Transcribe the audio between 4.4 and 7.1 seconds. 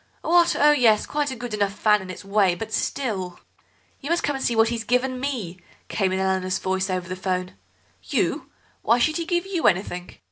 see what he's given me," came in Eleanor's voice over